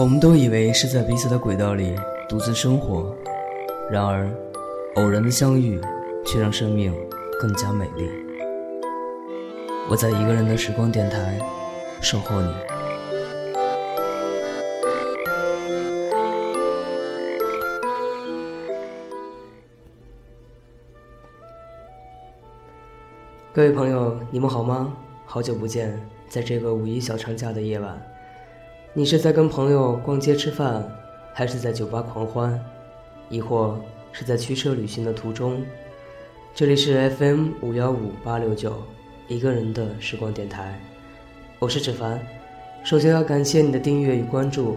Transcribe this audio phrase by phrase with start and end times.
[0.00, 1.94] 我们都以为是在彼此的轨道里
[2.26, 3.14] 独自生活，
[3.90, 4.30] 然而，
[4.94, 5.78] 偶然的相遇
[6.24, 6.90] 却让生命
[7.38, 8.08] 更加美丽。
[9.90, 11.38] 我在一个人的时光电台
[12.00, 12.50] 守候你。
[23.52, 24.96] 各位朋友，你们好吗？
[25.26, 28.02] 好久不见，在这个五一小长假的夜晚。
[28.92, 30.84] 你是在跟朋友逛街吃饭，
[31.32, 32.60] 还是在酒吧狂欢，
[33.28, 33.78] 亦或
[34.10, 35.62] 是在驱车旅行的途中？
[36.56, 38.82] 这里是 FM 五幺五八六九，
[39.28, 40.80] 一个人的时光电台，
[41.60, 42.20] 我是芷凡。
[42.82, 44.76] 首先要感谢你的订阅与关注。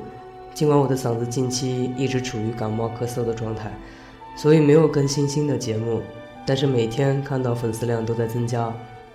[0.54, 3.74] 尽管我的嗓子近期一直处于感冒咳嗽的状态，
[4.38, 6.04] 所以没有更新新的节目，
[6.46, 8.72] 但是每天看到粉丝量都在增加，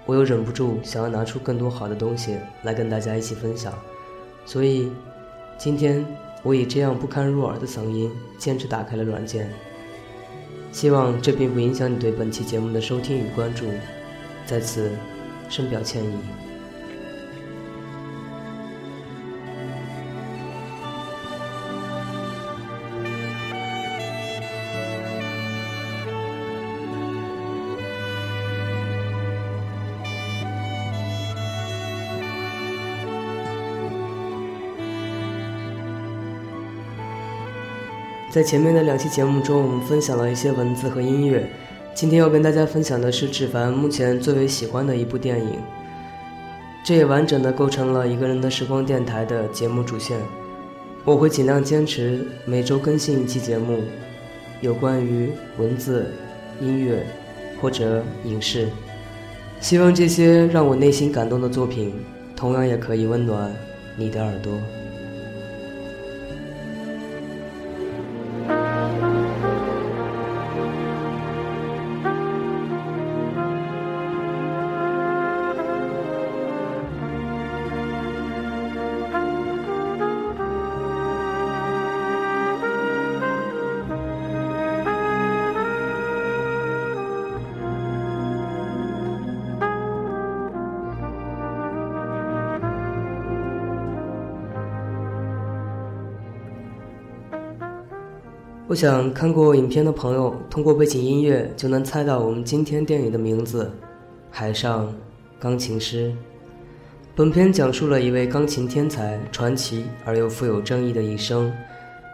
[0.07, 3.73] 我又忍不住想要拿出更多好的东西来跟大家一起分享。
[4.49, 4.91] 所以，
[5.59, 6.03] 今天
[6.43, 9.53] 我以这样不堪入耳的嗓音坚持打开了软件。
[10.73, 13.67] 希望这并不影响你对本期节目的收听与关注，
[14.47, 14.91] 在此
[15.51, 16.48] 深表歉意。
[38.31, 41.49] 在前面的两期节目中，我们分享了一些文字和音乐。
[41.95, 45.59] 今天要跟大家分享的是芷凡目前最为喜欢的一部电影。
[46.85, 50.19] 这也完整的构成了一个人的时光电台的节目主线。
[51.07, 53.83] 我会尽量坚持每周更新一期节目，
[54.61, 56.13] 有关于文字、
[56.61, 57.07] 音乐
[57.63, 58.69] 或者影视。
[59.59, 61.95] 希望这些让我内心感动的作品，
[62.37, 63.51] 同样也可以温暖
[63.97, 64.53] 你的耳朵。
[98.69, 103.73] 我想看过影片的朋友通过背景音乐就能猜到我们今天电影的名字
[104.31, 104.95] 海上
[105.41, 106.15] 钢琴师。
[107.17, 111.51] 本片讲述了一位钢琴天才传奇而又富有争议的一生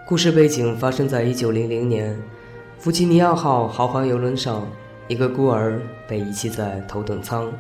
[0.07, 2.17] 故事背景发生在一九零零年
[2.79, 4.65] 弗吉尼亚号豪华游轮上
[5.09, 7.53] 一个孤儿被遗弃在头等舱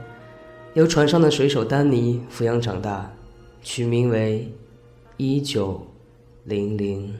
[0.75, 3.11] 由船上的水手丹尼抚养长大
[3.61, 4.49] 取名为
[5.17, 5.85] 一九
[6.45, 7.13] 零零。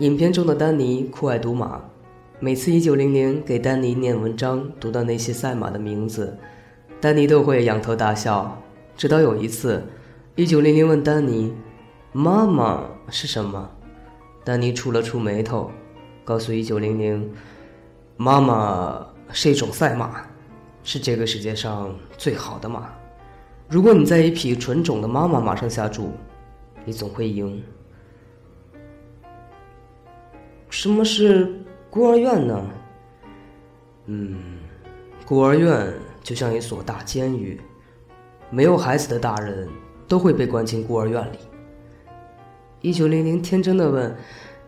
[0.00, 1.80] 影片中的丹尼酷爱赌马，
[2.38, 6.36] 每次一九零零给丹尼念文章，读到那些赛马的名字，
[7.00, 8.60] 丹尼都会仰头大笑。
[8.94, 9.82] 直到有一次，
[10.34, 11.50] 一九零零问丹尼
[12.12, 13.70] ：“妈妈是什么？”
[14.44, 15.70] 丹尼触了触眉头，
[16.26, 17.32] 告诉一九零零
[18.18, 20.20] ：“妈妈是一种赛马，
[20.82, 22.92] 是这个世界上最好的马。
[23.66, 26.10] 如果你在一匹纯种的妈妈马上下注，
[26.84, 27.62] 你总会赢。”
[30.78, 31.50] 什么是
[31.88, 32.70] 孤儿院呢？
[34.04, 34.36] 嗯，
[35.24, 35.90] 孤儿院
[36.22, 37.58] 就像一所大监狱，
[38.50, 39.66] 没有孩子的大人
[40.06, 41.38] 都会被关进孤儿院里。
[42.82, 44.14] 一九零零天真的问：“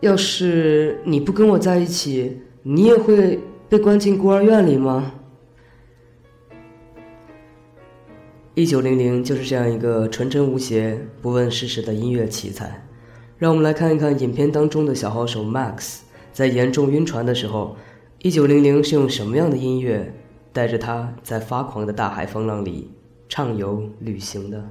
[0.01, 3.39] 要是你不跟我在一起，你也会
[3.69, 5.11] 被关进孤儿院里吗？”
[8.55, 12.83] 一九零零就是这样一个纯真无邪、不问世事的音乐奇才。
[13.39, 15.99] 让我们来看一看影片当中的小号手 Max，
[16.33, 17.77] 在严重晕船的时候，
[18.21, 20.13] 一九零零是用什么样的音乐，
[20.51, 22.91] 带着他在发狂的大海风浪里
[23.29, 24.69] 畅游旅行的？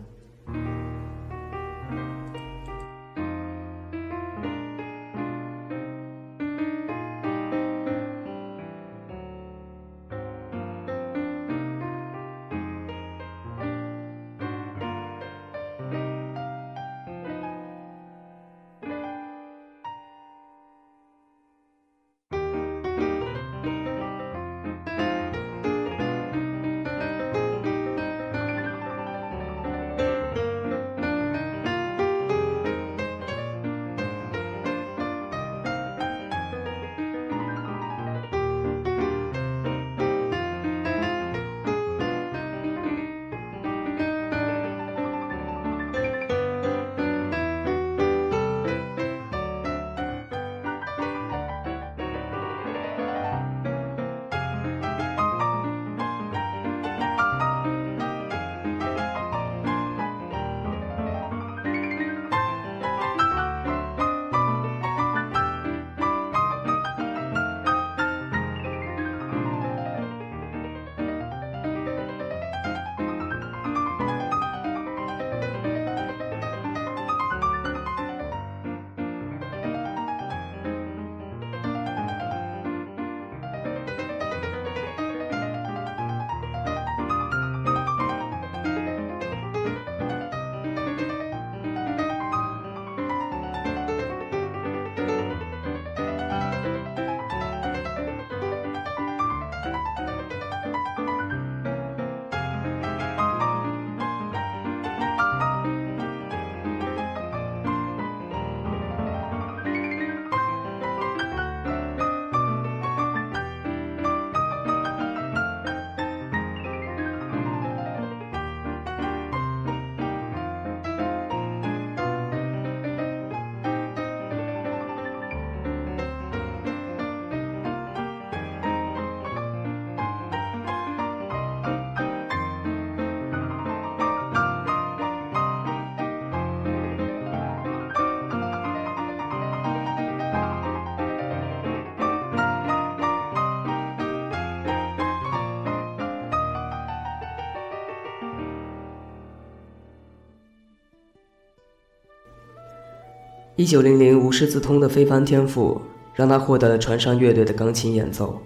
[153.58, 155.82] 一九零零无师自通的非凡天赋，
[156.14, 158.40] 让他获得了船上乐队的钢琴演奏。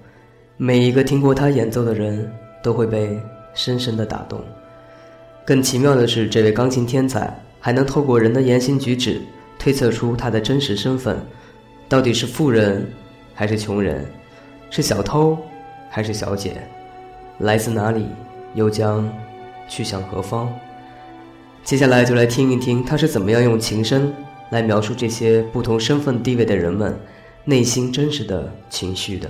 [0.57, 2.33] 每一个听过他演奏的人
[2.63, 3.21] 都会被
[3.53, 4.41] 深深的打动。
[5.45, 9.21] 更奇妙的是，这位钢琴天才还能透过人的言行举止
[9.59, 11.19] 推测出他的真实身份：
[11.91, 12.91] 到底是富人
[13.35, 14.07] 还是穷人，
[14.71, 15.37] 是小偷
[15.91, 16.67] 还是小姐，
[17.41, 18.07] 来自哪里，
[18.55, 19.07] 又将
[19.69, 20.51] 去向何方？
[21.63, 24.11] 接下来就来听一听他是怎么样用琴声。
[24.53, 26.95] 来描述这些不同身份地位的人们
[27.43, 29.27] 内心真实的情绪的。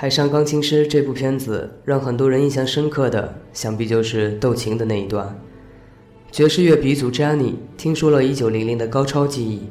[0.00, 5.36] 海上钢琴师》这部片子让很多人印象深刻的，想必就是斗琴的那一段。
[6.30, 9.62] 爵士乐鼻祖 Jenny 听说了1900的高超技艺，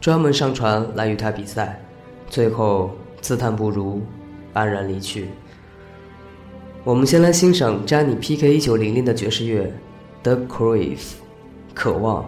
[0.00, 1.82] 专门上船来与他比赛，
[2.28, 4.00] 最后自叹不如，
[4.54, 5.26] 黯然离去。
[6.84, 9.64] 我们先来欣赏 Jenny PK 1900的爵士乐，
[10.22, 10.96] 《The Crave》，
[11.74, 12.24] 渴望。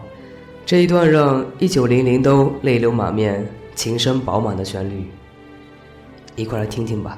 [0.67, 3.47] 这一段让1900都泪流满面、
[3.77, 5.05] 琴声饱满的旋律，
[6.35, 7.17] 一块来听听吧。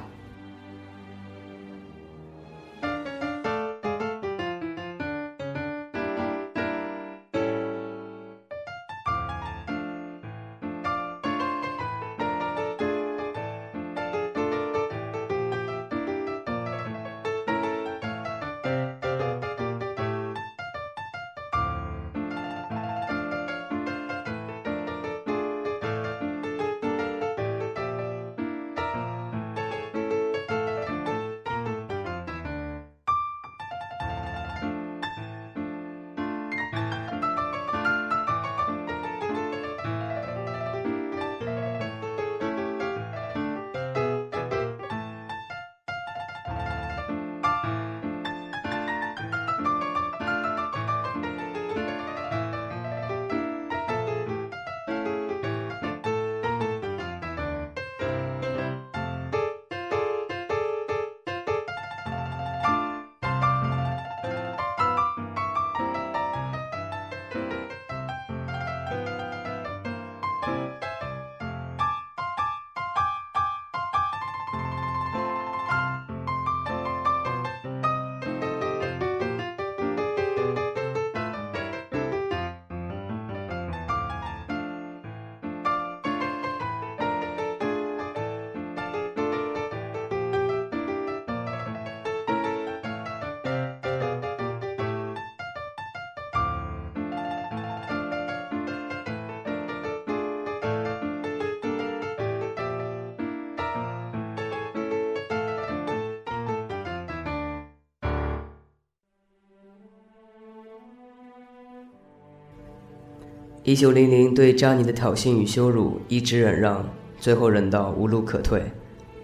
[113.67, 116.87] 一九零零对扎尼的挑衅与羞辱一直忍让，
[117.19, 118.63] 最后忍到无路可退，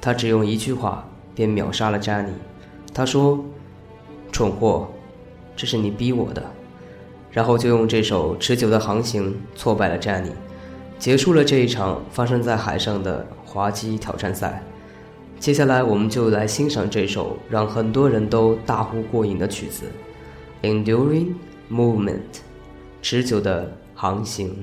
[0.02, 2.30] 他只用一句话便秒杀了扎尼。
[2.94, 3.42] 他说
[4.34, 4.90] ：“蠢货，
[5.56, 6.44] 这是你逼我的。”
[7.32, 10.30] 然后就用这首《持久的航行》挫败了扎尼，
[11.00, 14.62] 结束了这一场发生在海上的滑稽挑战赛。
[15.40, 19.86] 接下来，我们就来欣赏这首让很多人都大呼过瘾的曲子，
[20.68, 21.30] 《Enduring
[21.72, 22.10] Movement》，
[23.02, 23.78] 持久的。
[23.96, 24.54] 航行。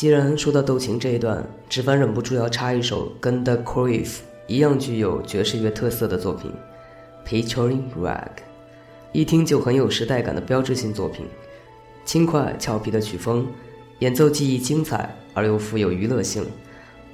[0.00, 4.06] 既然说到斗琴这一段，芷凡忍不住要插一首跟《The Crave》
[4.46, 6.50] 一样具有爵士乐特色的作品，
[7.28, 8.16] 《Picturing Rag》，
[9.12, 11.26] 一听就很有时代感的标志性作品。
[12.06, 13.46] 轻快俏皮的曲风，
[13.98, 16.46] 演奏技艺精彩而又富有娱乐性，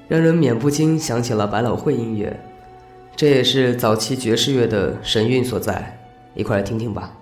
[0.07, 2.39] 让人免不禁想起了百老汇音乐。
[3.17, 5.99] 这也是早期爵士乐的神韵所在。
[6.37, 7.13] 一块来听听吧。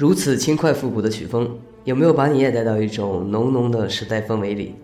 [0.00, 1.46] 如此轻快复古的曲风，
[1.84, 4.74] 有没有把你也带到一种浓浓的时代氛围里，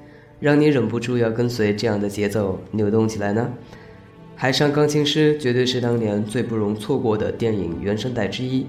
[0.40, 3.50] 让你忍不住要跟随这样的节奏扭动起来呢？
[4.34, 8.66] 海上钢琴师绝对是当年最不容错过的电影原声带之一，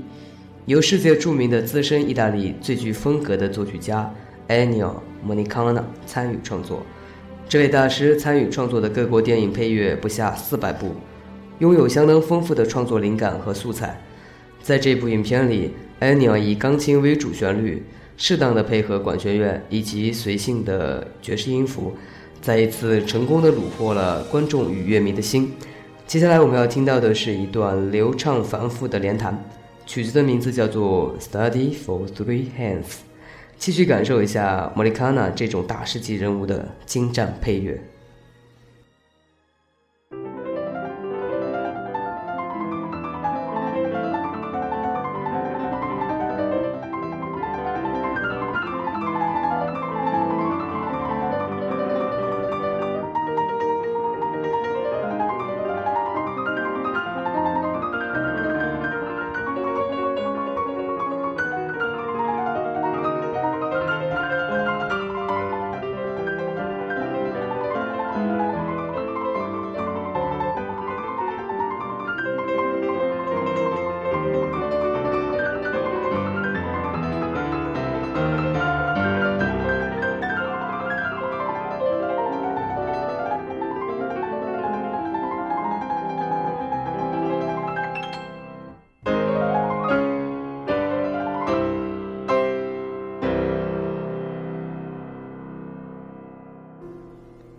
[0.67, 4.10] 由世界著名的资深意大利最具风格的作曲家
[4.47, 4.93] Ennio
[5.27, 6.81] Morricone 参与创作。
[7.49, 10.95] 这位大师参与创作的各国电影配乐不下四百部，
[11.60, 13.99] 拥有相当丰富的创作灵感和素材。
[14.62, 17.83] 在这部影片里，Ennio 以钢琴为主旋律，
[18.17, 21.93] 适当的配合管弦乐以及随性的爵士音符。
[22.39, 25.51] 再一次成功的虏获了观众与乐迷的心。
[26.05, 29.43] 接下来我们要听到的是一段流畅繁复的连弹，
[29.86, 32.83] 曲子的名字叫做《Study for Three Hands》。
[33.57, 37.81] 继续感受一下莫里卡纳这种大师级人物的精湛配乐。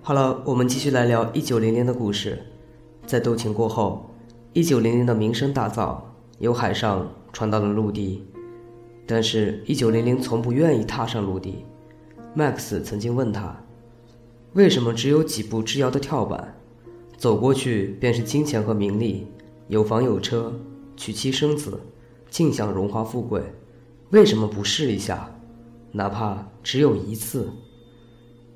[0.09, 2.43] 好了，我们继续来聊一九零零的故事。
[3.07, 4.09] 在斗琴过后，
[4.55, 5.99] 一九零零的名声大噪，
[6.39, 8.25] 由海上传到了陆地。
[9.07, 11.67] 但是，一九零零从不愿意踏上陆地。
[12.35, 13.55] Max 曾经问他
[14.57, 16.57] ：“为什么只有几步之遥的跳板，
[17.19, 19.27] 走过去便是金钱和名利，
[19.67, 20.51] 有房有车，
[20.97, 21.79] 娶妻生子，
[22.31, 23.43] 尽享荣华富贵？
[24.09, 25.31] 为什么不试一下，
[25.93, 27.51] 哪怕只有一次？”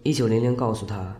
[0.02, 1.14] 一九零零告诉他。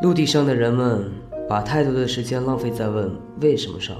[0.00, 1.10] 陆地上的人们
[1.48, 3.96] 把太多的时间浪费在问为什么上。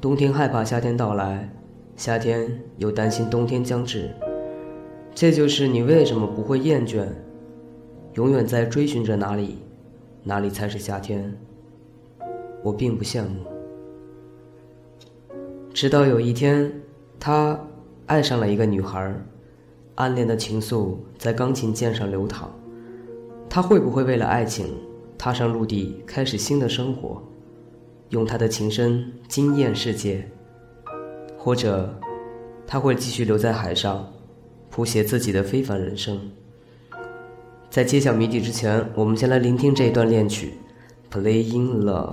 [0.00, 1.48] 冬天害怕夏天到来，
[1.94, 4.10] 夏天又担心冬天将至。
[5.14, 7.06] 这就是你为什么不会厌倦，
[8.14, 9.58] 永远在追寻着哪里，
[10.24, 11.32] 哪里才是夏天。
[12.62, 13.44] 我并不羡慕。
[15.72, 16.72] 直到有一天，
[17.20, 17.58] 他
[18.06, 19.14] 爱上了一个女孩，
[19.94, 22.50] 暗恋的情愫在钢琴键上流淌。
[23.52, 24.72] 他会不会为了爱情，
[25.18, 27.20] 踏上陆地，开始新的生活，
[28.10, 30.24] 用他的琴声惊艳世界？
[31.36, 31.92] 或者，
[32.64, 34.08] 他会继续留在海上，
[34.70, 36.16] 谱写自己的非凡人生？
[37.68, 40.54] 在揭晓谜底之前，我们先来聆听这一段恋曲
[41.12, 42.12] 《Playing Love》，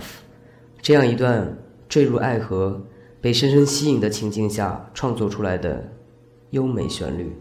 [0.82, 1.56] 这样一段
[1.88, 2.82] 坠入爱河、
[3.21, 5.88] 被深深吸引的情境下创作出来的
[6.50, 7.32] 优美旋律。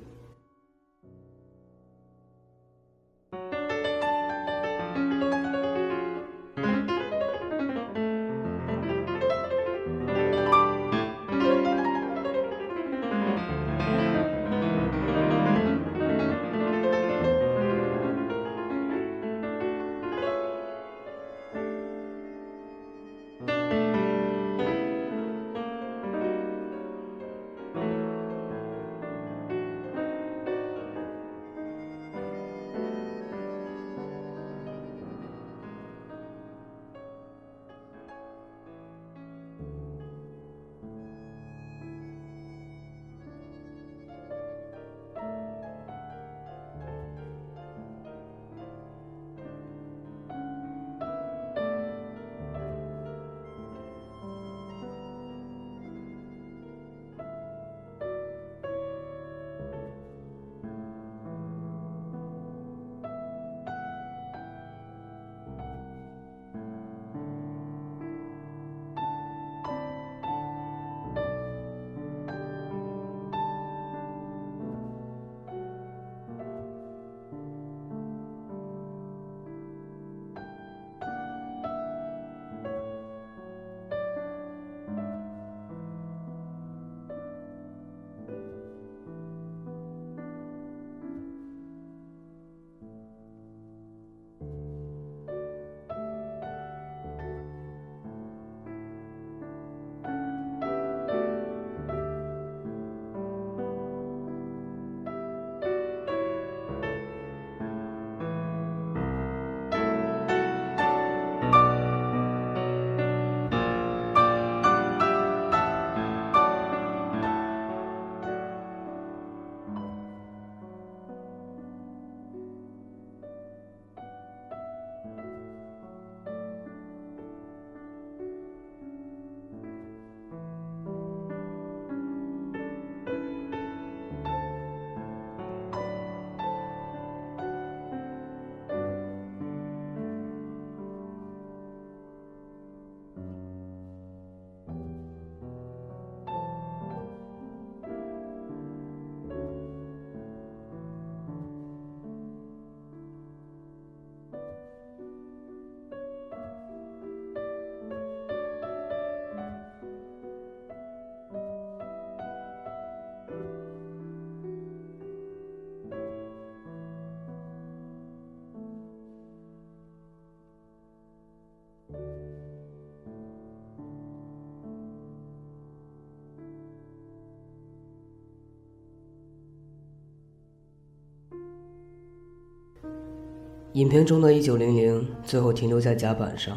[183.76, 186.56] 影片中的一九零零最后停留在甲板上，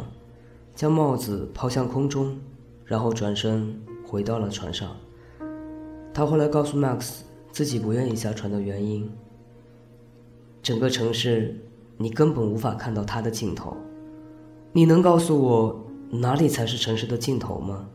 [0.74, 2.40] 将帽子抛向空中，
[2.86, 3.78] 然后转身
[4.08, 4.96] 回到了船上。
[6.14, 7.18] 他后来告诉 Max
[7.52, 9.12] 自己不愿意下船的原因。
[10.64, 11.60] 整个城市，
[11.98, 13.76] 你根本无法看到它的尽头。
[14.72, 17.90] 你能告诉我哪里才是城市的尽头吗？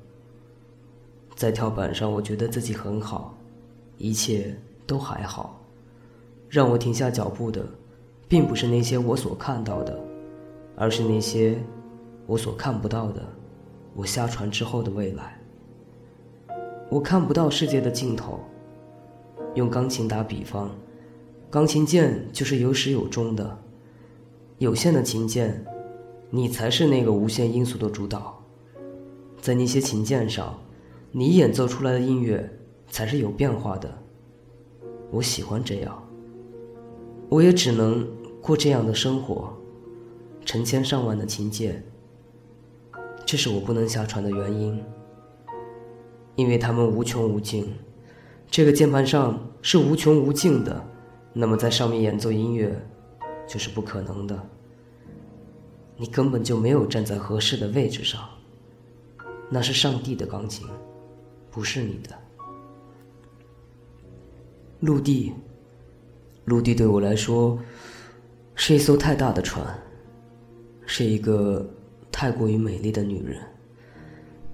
[1.35, 3.35] 在跳板上，我觉得自己很好，
[3.97, 4.55] 一切
[4.87, 5.65] 都还好。
[6.51, 7.67] 让我停下脚步的，
[8.35, 9.97] 并不是那些我所看到的，
[10.75, 11.57] 而是那些
[12.27, 13.23] 我所看不到的。
[13.95, 15.41] 我下船之后的未来，
[16.91, 18.41] 我看不到世界的尽头。
[19.55, 20.69] 用钢琴打比方。
[21.49, 23.57] 钢琴键就是有始有终的，
[24.59, 25.65] 有限的琴键，
[26.29, 28.43] 你才是那个无限因素的主导。
[29.41, 30.59] 在那些琴键上，
[31.13, 32.51] 你演奏出来的音乐
[32.91, 33.89] 才是有变化的。
[35.13, 36.03] 我喜欢这样，
[37.29, 38.05] 我也只能
[38.45, 39.51] 过这样的生活。
[40.45, 41.83] 成千上万的琴键，
[43.25, 44.85] 这是我不能下船的原因，
[46.37, 47.75] 因为它们无穷无尽。
[48.51, 50.85] 这个键盘上是无穷无尽的。
[51.33, 52.79] 那么，在上面演奏音乐，
[53.49, 54.39] 就是不可能的。
[55.97, 58.21] 你根本就没有站在合适的位置上。
[59.49, 60.69] 那是上帝的钢琴，
[61.51, 62.11] 不是你的。
[64.81, 65.33] 陆地，
[66.45, 67.59] 陆地对我来说，
[68.55, 69.67] 是一艘太大的船，
[70.87, 71.69] 是一个
[72.11, 73.41] 太过于美丽的女人，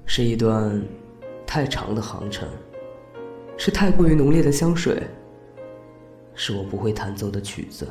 [0.07, 0.83] 是一段
[1.47, 2.49] 太长的航程，
[3.57, 5.03] 是太过于浓烈的香水。
[6.35, 7.87] 是我不会弹奏的曲子，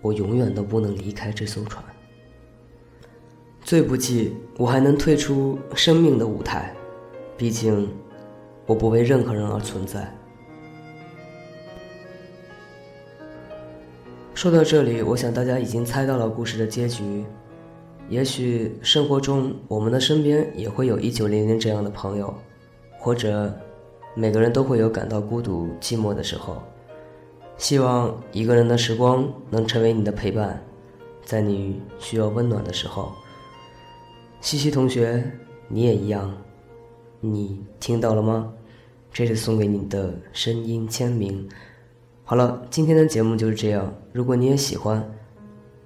[0.00, 1.84] 我永远都不能离开这艘船。
[3.62, 6.72] 最不济，我还能退出生命的舞台，
[7.36, 7.88] 毕竟
[8.64, 10.14] 我不为任何人而存在。
[14.38, 17.24] 说到这里，我想大家已经猜到了故事的结局。
[18.08, 22.32] 也许生活中，我们的身边也会有一九零零这样的朋友，
[23.00, 23.52] 或者。
[24.14, 26.62] 每个人都会有感到孤独、寂寞的时候，
[27.56, 30.62] 希望一个人的时光能成为你的陪伴，
[31.24, 33.12] 在你需要温暖的时候。
[34.40, 35.20] 西西同学，
[35.66, 36.32] 你也一样，
[37.20, 38.52] 你听到了吗？
[39.12, 41.48] 这是送给你的声音签名。
[42.28, 43.90] 好了，今天的节目就是这样。
[44.12, 45.02] 如果你也喜欢，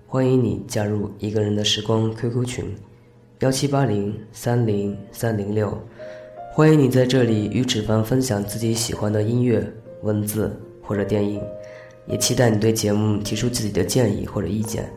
[0.08, 2.74] 欢迎你加入一个人的时光 QQ 群，
[3.38, 5.72] 幺七八零三零三零六。
[6.52, 9.64] 欢迎你在这里与纸凡分享自己喜欢的音乐、
[10.02, 11.40] 文字或者电影，
[12.06, 14.92] 也期待你对节目提出自己的建议或者意见。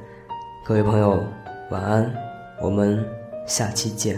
[0.65, 1.23] 各位朋友，
[1.69, 2.11] 晚安，
[2.59, 3.05] 我们
[3.45, 4.17] 下期见。